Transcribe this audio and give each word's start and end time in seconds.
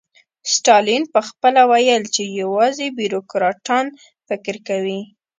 ستالین 0.53 1.03
پخپله 1.15 1.61
ویل 1.71 2.03
چې 2.15 2.23
یوازې 2.41 2.87
بیروکراټان 2.97 3.85
فکر 4.27 4.55
کوي 4.67 4.99